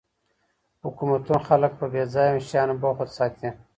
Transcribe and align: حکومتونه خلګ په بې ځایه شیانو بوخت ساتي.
حکومتونه 0.83 1.39
خلګ 1.47 1.71
په 1.79 1.85
بې 1.93 2.03
ځایه 2.13 2.45
شیانو 2.47 2.75
بوخت 2.81 3.09
ساتي. 3.17 3.49